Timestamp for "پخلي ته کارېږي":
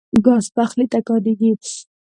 0.55-1.51